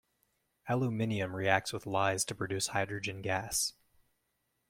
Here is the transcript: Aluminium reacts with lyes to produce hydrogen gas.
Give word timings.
Aluminium 0.67 1.35
reacts 1.35 1.71
with 1.71 1.85
lyes 1.85 2.25
to 2.25 2.33
produce 2.33 2.69
hydrogen 2.69 3.21
gas. 3.21 3.73